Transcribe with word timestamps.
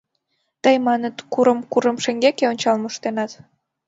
Тый, 0.63 0.75
маныт, 0.87 1.15
курым-курым 1.31 1.97
шеҥгеке 2.03 2.43
ончал 2.51 2.77
моштенат. 2.81 3.31